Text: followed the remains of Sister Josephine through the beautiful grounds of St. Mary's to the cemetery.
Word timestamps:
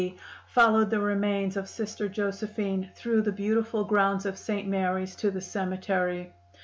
followed 0.47 0.89
the 0.89 0.99
remains 0.99 1.55
of 1.55 1.69
Sister 1.69 2.09
Josephine 2.09 2.89
through 2.95 3.21
the 3.21 3.31
beautiful 3.31 3.83
grounds 3.83 4.25
of 4.25 4.35
St. 4.35 4.67
Mary's 4.67 5.15
to 5.17 5.29
the 5.29 5.41
cemetery. 5.41 6.33